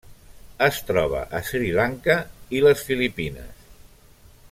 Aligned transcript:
Es 0.67 0.79
troba 0.87 1.19
a 1.39 1.41
Sri 1.51 1.69
Lanka 1.81 2.15
i 2.59 2.65
les 2.69 2.85
Filipines. 2.89 3.69